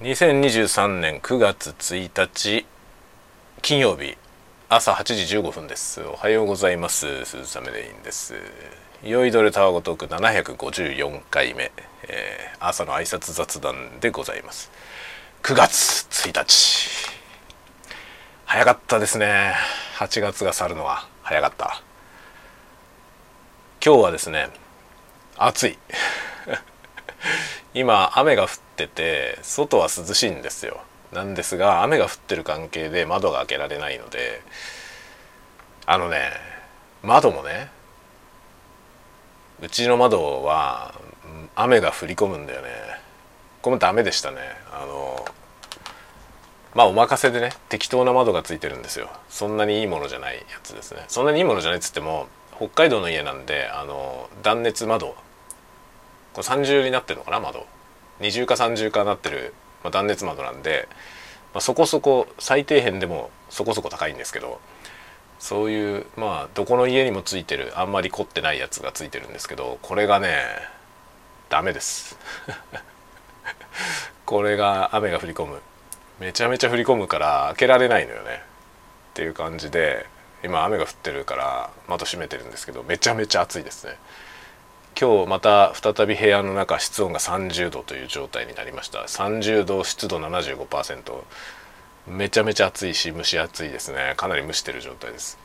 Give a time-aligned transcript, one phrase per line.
[0.00, 2.66] 2023年9月1日
[3.62, 4.18] 金曜日
[4.68, 6.02] 朝8時15分です。
[6.02, 7.24] おはようございます。
[7.24, 8.34] 鈴雨レインです。
[9.02, 11.72] 酔いどれタワゴトーク754回目、
[12.08, 14.70] えー、朝の挨拶雑談でございます。
[15.42, 16.90] 9月1日
[18.44, 19.54] 早かったですね。
[19.96, 21.08] 8月が去るのは。
[21.22, 21.82] 早かった。
[23.82, 24.50] 今日はですね
[25.38, 25.78] 暑い。
[27.76, 30.80] 今雨が降ってて外は涼しいんですよ。
[31.12, 34.40] なんですが雨が降ってる関係で窓が開けられないので
[35.84, 36.30] あのね
[37.02, 37.70] 窓もね
[39.62, 40.94] うちの窓は
[41.54, 42.68] 雨が降り込むんだよね。
[43.60, 44.38] これもダメでしたね。
[44.72, 45.26] あの
[46.74, 49.10] まあお任せでね適当な窓がついてるんですよ。
[49.28, 51.04] そんなにいいものじゃないやつですね。
[51.08, 55.14] そんなにいいものじゃないっつっても北海道の家なんであの断熱窓
[56.36, 57.66] これ三重になってるのかな窓。
[58.20, 60.86] 二重か三重かなってる、まあ、断熱窓なんで、
[61.54, 64.60] まあ、そこそこ最底辺でもそこそこ高いんですけど
[65.38, 70.42] そういうまあどこの家にもついてるあんまり凝ってないやつがついてるんですけどこれがね
[71.48, 72.18] ダメです。
[74.26, 75.62] これが雨が降り込む。
[76.18, 78.42] めちゃめちゃ降り込むから開けられないのよね。
[79.12, 80.04] っていう感じで
[80.44, 83.96] 今雨が降ってるから窓閉めてるんですけどめちゃめちゃ暑いですね。
[84.98, 89.00] 今日また再び部屋の中室温が30度という状態になりました。
[89.00, 91.22] 30度湿度75%
[92.06, 94.14] めちゃめちゃ暑いし蒸し暑いですね。
[94.16, 95.38] かなり蒸してる状態です。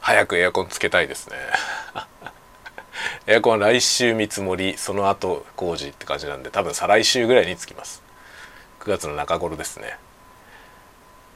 [0.00, 1.36] 早くエアコンつけたいですね。
[3.26, 8.02] エアコンは来週見積もりその後工事って感じなんで多分再来週ぐらいにつきます。
[8.80, 9.96] 9月の中頃ですね。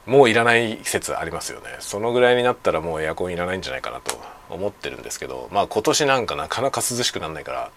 [0.04, 1.76] もういらない説ありますよね。
[1.80, 4.35] そのぐらいになったらもうエアコンいらないんじゃないかなと。
[4.50, 7.70] 思ってるんですけどまあ今年なんかなかなか涼しくなんないから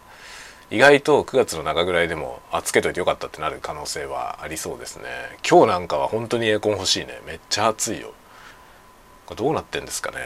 [0.71, 5.05] 意外と9月の中ぐらいでもあつけといてよかったってなる可能性はありそうですね。
[5.49, 7.19] 今日なんかは本当にエアコン欲しいね。
[7.25, 8.13] めっちゃ暑いよ。
[9.25, 10.17] これどうなってんですかね。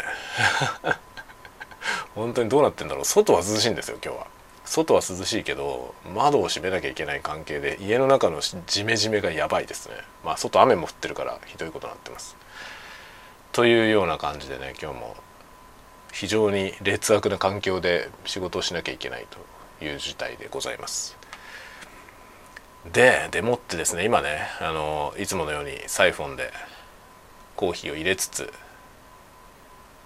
[2.13, 3.05] 本当にどうなってんだろう。
[3.05, 4.27] 外は涼しいんですよ今日は。
[4.65, 9.95] 外は涼しいけど窓を閉めなきゃいけない関係で家の中のジメジメがやばいですね。
[10.25, 12.35] まあ外雨も降ってるからひどいことになってます。
[13.53, 15.15] というような感じでね今日も
[16.13, 19.25] 非常に劣悪な環境で仕事をしなきゃいけない
[19.79, 21.18] という事態でございます。
[22.91, 26.51] ででもってですね今ねあのいつものようにサイフォンで
[27.56, 28.51] コーヒーを入れつつ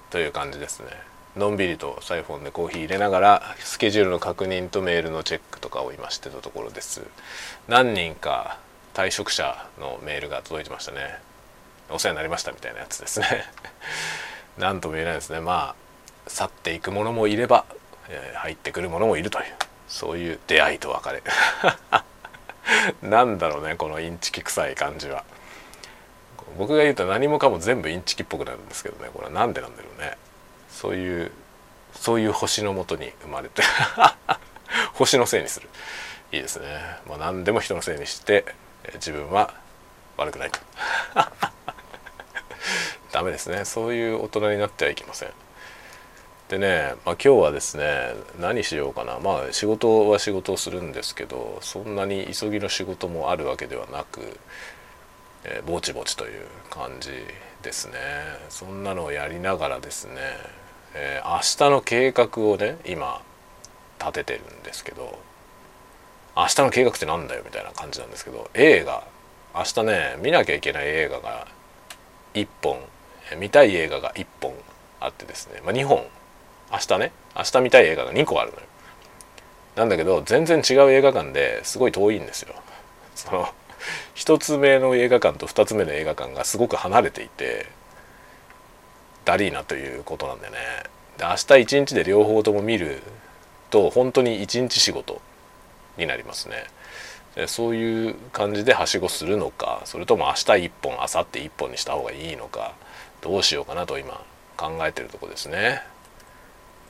[0.09, 0.87] という感じですね。
[1.35, 7.01] のんびりとサイフォンでコーヒー入れながらスケジュールの確認とメールのチェックとかを今してたところです。
[7.67, 8.59] 何人か
[8.93, 11.19] 退職者のメールが届いてましたね。
[11.89, 13.45] お世話になりましたみたいなやつですね。
[14.57, 15.41] 何とも言えないですね。
[15.41, 15.86] まあ
[16.29, 17.65] 去っていくものもいれば、
[18.09, 19.45] えー、入ってくるものもいるという
[19.87, 21.23] そういう出会いと別れ。
[23.01, 25.23] なんだろうねこのインチキ臭い感じは。
[26.57, 30.17] 僕が言うと何もかも全部インチキっぽくなるんですけどねこれは何でなんだろうね。
[30.69, 31.31] そういう
[31.93, 33.63] そういう星のもとに生まれて
[34.93, 35.69] 星のせいにする。
[36.31, 36.67] いいですね。
[37.07, 38.45] まあ何でも人のせいにして
[38.95, 39.53] 自分は
[40.17, 40.59] 悪くないと。
[43.11, 43.63] ダメですね。
[43.65, 45.29] そういう大人になってはいけません。
[46.49, 49.19] でね、まあ、今日はですね何しようかな。
[49.19, 54.21] まあ仕事は仕事をするんですけどそんなに急ぎの仕事もあるわけではなく、
[55.43, 57.11] えー、ぼちぼちという感じ
[57.63, 57.95] ですね。
[58.49, 60.13] そんなのをやりながらですね
[60.99, 63.21] えー、明日の計画をね今
[63.99, 65.19] 立ててるんですけど
[66.35, 69.03] 明日の計画ってなんだよみたいな感じなんですけど映画
[69.55, 71.47] 明日ね見なきゃいけない映画が
[72.33, 72.79] 1本
[73.39, 74.53] 見たい映画が1本
[74.99, 76.03] あってですね、まあ、2本
[76.71, 77.11] 明日ね。
[77.35, 78.63] 明日見たい映画が2個あるのよ。
[79.75, 82.55] なんだけど全然違う映画館ですごい遠いんですよ。
[83.15, 83.47] その
[84.15, 87.67] 1つ目の映画館と2つ目の映画館がすごく離れていて
[89.23, 90.55] ダリーナということなんでね。
[91.17, 93.01] で明日一日で両方とも見る
[93.69, 95.21] と本当に一日仕事
[95.97, 96.65] になりますね。
[97.45, 102.73] そういう感じではしごするのかそれとも明日1本明後日1本にした方がいいのか
[103.21, 104.23] どうしようかなと今
[104.55, 105.83] 考えてるとこですね。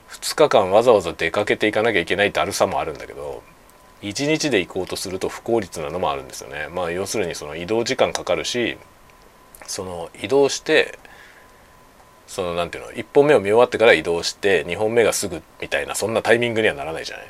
[0.09, 3.43] 2日間わざわざ出かけていかなきゃいけないだるさもあるんだけど
[4.01, 8.77] 1日で行こうとすると不効率なのもあるんですよねまあ要するにその移動時間かかるし
[9.65, 10.97] その移動して
[12.27, 17.25] そのなんていうの1本目を見終わってから移動して2本目がすぐみたいなそんなタイミングにはならないじゃない。
[17.25, 17.29] っ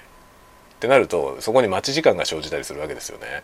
[0.79, 3.43] てなるとそこに待ち時間が生じたりするわけですよね。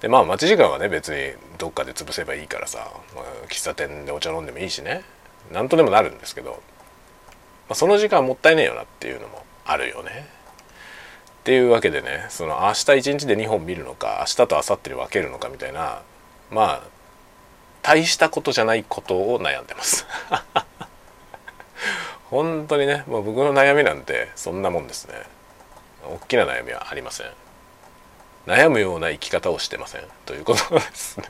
[0.00, 5.02] でまあ待ち時間はね別にどっかで潰せばいいからさ、まあ、喫茶店でお茶飲んでもいいしね
[5.52, 6.62] なんとでもなるんですけど、
[7.68, 10.26] まあ、その時間もったいねえよなっていうのもあるよね。
[11.40, 16.02] っていうわけでねその明日一日で2本見るのか明日と明後日に分けるのかみたいな
[16.50, 16.82] まあ
[17.82, 20.06] 大したことじゃないことを悩んでます。
[22.28, 25.14] 本当にね、まあ、僕の悩みなんてそんなもんですね。
[26.04, 27.26] 大きな悩みはありません。
[28.46, 30.02] 悩むような生き方をしてません。
[30.26, 31.24] ということですね。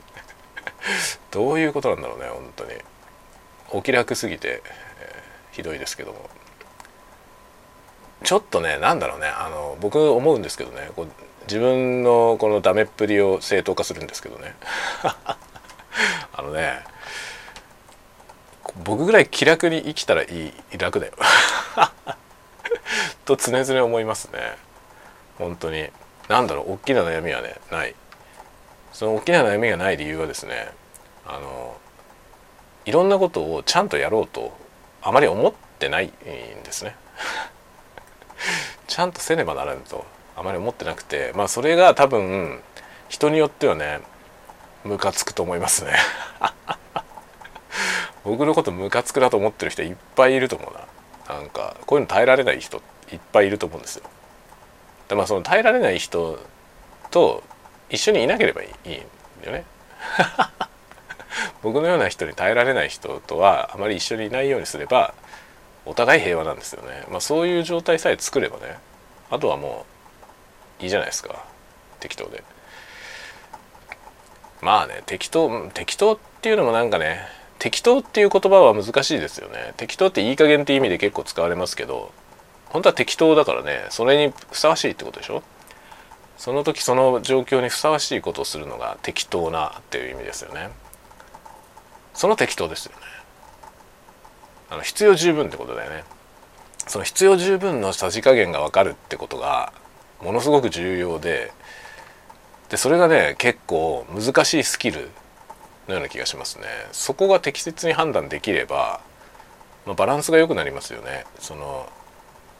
[1.31, 2.71] どういうことなんだろうね本当に。
[3.69, 4.63] お気楽すぎて、えー、
[5.51, 6.29] ひどいですけども。
[8.23, 9.27] ちょっとねなんだろうね。
[9.27, 10.91] あの僕思うんですけどね。
[10.95, 11.07] こう
[11.43, 14.55] 自分のこのダメっぷりを正当化するんですけどね。
[16.33, 16.83] あのね
[18.83, 21.13] 僕ぐらい気楽に生きたらいい楽だよ。
[23.25, 24.57] と常々思いますね。
[25.37, 25.89] 本当に。
[26.27, 27.95] 何だろう大きな悩みはねない。
[28.99, 30.67] その大きな悩みがない理由はですね
[31.25, 31.77] あの
[32.85, 34.51] いろんなことをちゃんとやろうと
[35.01, 36.09] あまり思ってないん
[36.63, 36.95] ですね。
[38.87, 40.05] ちゃんとせねばならぬと
[40.35, 42.61] あまり思ってなくてまあそれが多分
[43.07, 43.99] 人によってはね
[44.83, 45.93] ムカつくと思いますね。
[48.23, 51.35] 僕のことムカつくなと思ってる人いっぱいいると思うな。
[51.35, 52.81] なんかこういうの耐えられない人
[53.11, 54.03] いっぱいいると思うんですよ。
[55.07, 56.39] でまあその耐えられない人
[57.11, 57.43] と
[57.89, 59.03] 一緒にいなければいいん
[59.41, 59.65] だよね。
[61.61, 65.13] 僕のような人に耐えられない人とはあまり一緒にいないようにすれば
[65.85, 68.77] お互い平和なんですよね、まあ、そういう状態さえ作ればね
[69.29, 69.85] あとはも
[70.79, 71.45] ういいじゃないですか。
[71.99, 72.43] 適当で。
[74.61, 77.19] まあね適当適当っていうのもなんかね
[77.59, 79.73] 適当っていう言葉は難しいですよね。
[79.75, 82.13] 適当っていい加減って意味で結構使われますけど
[82.67, 85.43] 本当は適当だからねそれにふさわしいってことでしょ？
[86.37, 90.69] その時その状況にふさわしいことをするのが適当なっていう意味ですよね。
[92.13, 92.97] その適当ですよね。
[94.69, 96.03] あの必要十分ってことだよね。
[96.87, 99.73] その必要十分のさじ加減が分かるってことが
[100.21, 101.51] ものすごく重要で
[102.69, 105.09] でそれがね結構難しいスキル
[105.87, 106.65] のような気がしますね。
[106.91, 109.01] そこが適切に判断できれば、
[109.85, 111.25] まあ、バランスが良くなりますよね。
[111.39, 111.89] その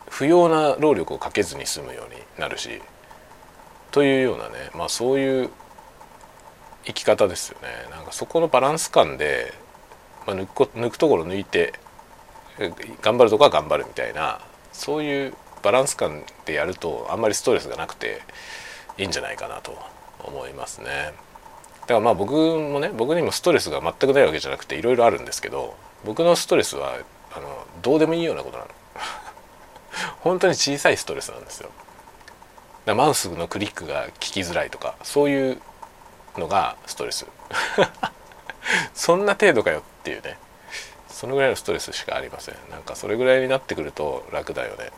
[0.09, 2.81] 不要な労力をかけずに済むようになるし
[3.91, 5.49] というようなねまあそういう
[6.85, 9.53] 生き方ですよねなんかそこのバランス感で、
[10.25, 11.73] まあ、抜く抜くところ抜いて
[13.01, 14.41] 頑張るとこは頑張るみたいな
[14.73, 18.21] そういうバランス感でやるとあんまりストレスがなくて
[18.97, 19.77] いいんじゃないかなと
[20.23, 21.13] 思いますね。
[21.81, 26.97] だからまあ僕もね僕にもストレスが全くないわけじゃなくていろいろあるんですけど僕のストレスは
[27.35, 28.69] あのどうでもいいようなことなの。
[30.21, 31.69] 本当に小さいストレスなんですよ。
[32.85, 35.61] マウスのクリックが効きづらいとかそういう
[36.37, 37.25] のがストレス。
[38.93, 40.37] そんな程度かよっていうね。
[41.09, 42.55] そのぐらいのストレスしかありません。
[42.69, 44.91] なんかそれぐらいになってくると楽だよね。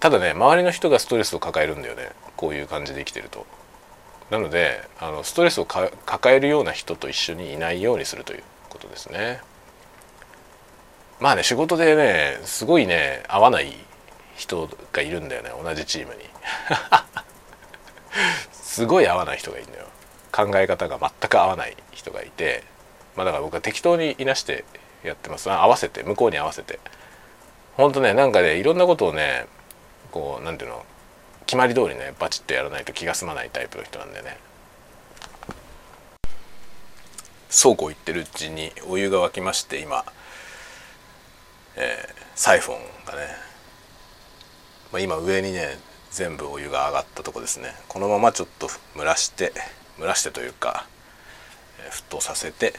[0.00, 2.10] ただね周りの人がストレスを抱えるんだよね。
[2.36, 3.46] こういう感じで生きてると。
[4.30, 5.90] なのであのストレスを抱
[6.34, 9.40] えるような人と一緒にいないようにするということですね。
[11.20, 13.74] まあね仕事でねすごいね合わない
[14.36, 15.50] 人がいるんだよね。
[15.62, 16.20] 同じチームに。
[18.70, 19.86] すごい合わない人がいるんだよ。
[20.30, 22.62] 考え方が全く合わない人がいて。
[23.16, 24.64] まあだから僕は適当にいなして
[25.02, 25.50] やってます。
[25.50, 26.78] 合わせて向こうに合わせて。
[27.76, 29.46] ほんとねなんかねいろんなことをね
[30.12, 30.86] こう何ていうの
[31.46, 34.38] 決まり通りねバチッとやらないと気が済まないタイプの人なんでね。
[37.48, 40.04] そうこう言ってるうちにお湯が沸きまして今、
[41.74, 43.26] えー、サイフォンがね、
[44.92, 45.76] まあ、今上にね
[46.10, 47.74] 全部お湯が上がったとこですね。
[47.88, 49.52] このままちょっと蒸らして
[49.98, 50.86] 蒸らしてというか、
[51.84, 52.74] え、沸騰させて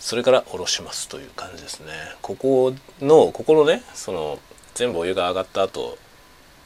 [0.00, 1.92] それからおろしますという感じですね。
[2.20, 4.38] ここのここのねその
[4.74, 5.96] 全部お湯が上がった後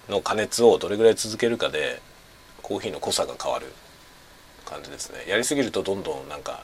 [0.09, 2.01] の加熱をどれぐらい続けるかで
[2.63, 3.67] コーヒーの濃さが変わる
[4.65, 5.25] 感じですね。
[5.29, 6.63] やりすぎるとどんどんなんか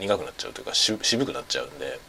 [0.00, 2.00] 苦くなっちゃうというか渋くなっちゃうんで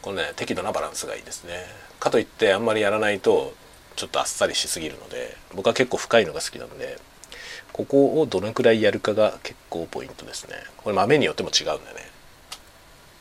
[0.00, 1.66] このね適度なバランスがいいですね。
[2.00, 3.54] かといってあんまりやらないと
[3.98, 7.00] ちょっとあっさりしすぎるので僕は結構深いのが好きなんで
[7.72, 10.54] ここをどのくらいやるかが結構ポイントですね。
[10.76, 12.08] これ豆によっても違うんでね。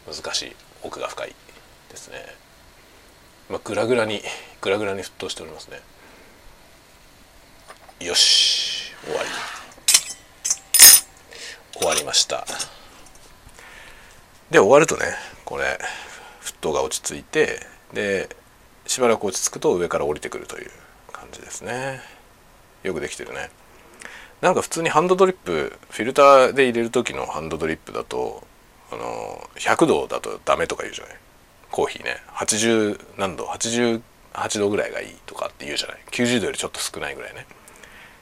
[0.06, 1.36] 難しい奥が深い
[1.90, 2.18] ですね。
[3.50, 4.22] まあグラグラに
[4.62, 5.82] グラグラに沸騰しておりますね。
[8.00, 9.30] よし終わり。
[11.74, 12.46] 終わりました。
[14.52, 15.06] で終わるとね
[15.44, 15.80] これ
[16.42, 17.60] 沸騰が落ち着いて
[17.94, 18.30] で
[18.88, 20.72] しばらく落ち着くと上から降りてくるという
[21.12, 22.02] 感じですね。
[22.84, 23.50] よくできてるね。
[24.42, 28.46] なんか普通にハンドドリップフィルターで入れる時のハンドドリップだと
[28.92, 31.16] あの100度だとダメとか言うじゃない。
[31.72, 32.18] コーヒーね。
[32.34, 34.02] 80何度88
[34.60, 35.98] 度ぐらいがいいとかって言うじゃない。
[36.12, 37.46] 90度よりちょっと少ないぐらいね。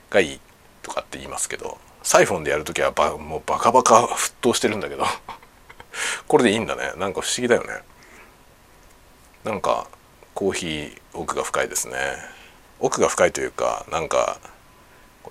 [0.10, 0.40] がいい
[0.82, 5.06] とかって言いますけどサイフォンでやる時はばもうバカバカ沸騰してるんだけど。
[6.28, 6.94] これでいいんだね。
[6.98, 7.68] なんか不思議だよね。
[9.44, 9.88] なんか
[10.36, 11.96] コーヒー奥が深いですね。
[12.80, 14.38] 奥が深いというかなんか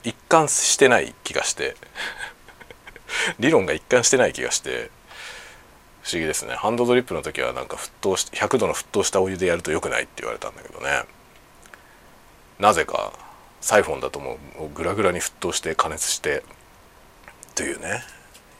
[0.02, 1.76] 一貫してない気がして。
[3.38, 4.90] 理論が一貫してない気がして。
[6.02, 6.54] 不思議ですね。
[6.54, 11.04] ハンドドリップの時はなんか沸騰し100度の沸騰したお湯でやると良くないって言われたんだけどね。
[12.58, 13.12] なぜか
[13.60, 16.42] サイフォンだともうグラグラに沸騰して加熱して
[17.54, 18.02] というね。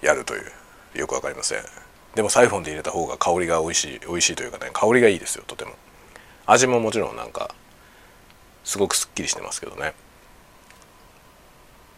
[0.03, 0.53] やるという。
[0.95, 1.65] よく分かりません。
[2.15, 5.73] でもサイフォンで入れた方が香りが美味しい美味しいというかね香りがいいですよとても。
[6.47, 7.55] 味ももちろんなんか
[8.65, 9.95] すごくすっきりしてますけどね。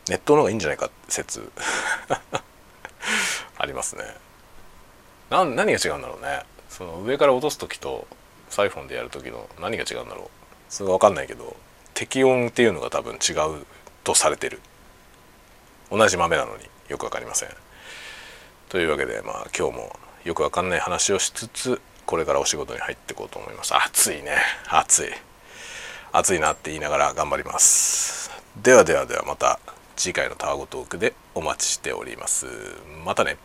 [0.09, 1.51] 熱湯の方がいいんじゃないか説。
[3.59, 4.05] ありますね。
[5.31, 6.43] な何が違うんだろうね。
[6.69, 8.07] その上から落とす時と
[8.49, 10.31] サイフォンでやる時の何が違うんだろう。
[10.69, 11.57] それが分かんないけど
[11.95, 13.67] 適温っていうのが多分違う
[14.05, 14.61] とされてる。
[15.91, 17.49] 同じ豆なのによく分かりません。
[18.69, 23.75] というわけでまあ今日もよく分かんない話をしつつこれからお仕事に入っていこうと思います。
[23.75, 24.37] 暑いね。
[24.69, 25.09] 暑い。
[26.13, 28.31] 暑いなって言いながら頑張ります。
[28.63, 29.59] ではではではまた
[29.97, 32.47] 次回のタワゴトークでお待ちしております。
[33.05, 33.37] またね。